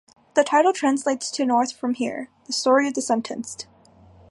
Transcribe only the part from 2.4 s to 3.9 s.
The Story of Sentenced.